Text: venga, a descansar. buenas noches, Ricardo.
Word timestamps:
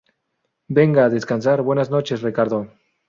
venga, 0.67 1.05
a 1.05 1.09
descansar. 1.11 1.61
buenas 1.61 1.91
noches, 1.91 2.23
Ricardo. 2.23 2.65